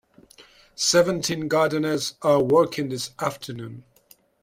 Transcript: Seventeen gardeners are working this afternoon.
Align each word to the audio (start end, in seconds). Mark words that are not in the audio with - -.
Seventeen 0.73 1.47
gardeners 1.47 2.15
are 2.23 2.41
working 2.41 2.89
this 2.89 3.11
afternoon. 3.19 3.83